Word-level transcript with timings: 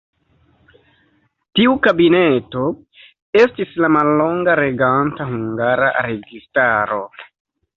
Tiu 1.59 1.75
kabineto 1.87 2.63
estis 3.41 3.77
la 3.85 3.91
mallonga 3.99 4.57
reganta 4.61 5.29
hungara 5.35 5.93
registaro. 6.11 7.03